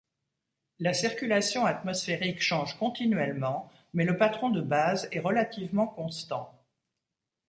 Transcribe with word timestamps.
La 0.79 0.95
circulation 0.95 1.67
atmosphérique 1.67 2.41
change 2.41 2.75
continuellement 2.79 3.71
mais 3.93 4.03
le 4.03 4.17
patron 4.17 4.49
de 4.49 4.59
base 4.59 5.07
est 5.11 5.19
relativement 5.19 5.85
constant. 5.85 6.59